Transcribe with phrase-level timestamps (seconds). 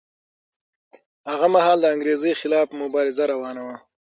[1.31, 3.77] هغه مهال د انګریزۍ خلاف مبارزه روانه وه.